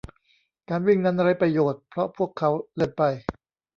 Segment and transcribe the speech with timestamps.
[0.69, 3.01] การวิ่งนั้นไร้ประโยชน์เพราะพวกเขาเล็กเกินไป